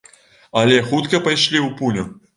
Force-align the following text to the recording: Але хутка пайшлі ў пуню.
Але 0.61 0.79
хутка 0.87 1.21
пайшлі 1.29 1.59
ў 1.67 1.71
пуню. 1.81 2.03